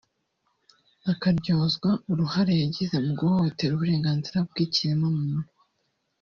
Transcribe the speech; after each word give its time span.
akaryozwa 1.11 1.89
uruhare 2.11 2.53
yagize 2.63 2.95
mu 3.05 3.11
guhohotera 3.19 3.71
uburenganzira 3.73 4.37
bw’ikiremwamuntu 4.49 5.39